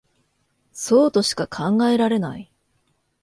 [0.73, 2.51] そうとしか考えられない